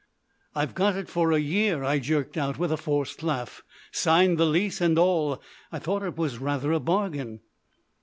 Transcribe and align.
"I've 0.55 0.73
got 0.73 0.95
it 0.95 1.09
for 1.09 1.31
a 1.31 1.37
year," 1.37 1.83
I 1.83 1.99
jerked 1.99 2.35
out, 2.35 2.57
with 2.57 2.71
a 2.71 2.75
forced 2.75 3.21
laugh; 3.21 3.61
"signed 3.91 4.39
the 4.39 4.47
lease 4.47 4.81
and 4.81 4.97
all. 4.97 5.39
I 5.71 5.77
thought 5.77 6.01
it 6.01 6.17
was 6.17 6.39
rather 6.39 6.71
a 6.71 6.79
bargain." 6.79 7.41